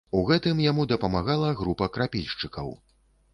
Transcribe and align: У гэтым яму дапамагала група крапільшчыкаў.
У 0.19 0.21
гэтым 0.27 0.61
яму 0.71 0.85
дапамагала 0.93 1.51
група 1.61 1.89
крапільшчыкаў. 1.99 2.73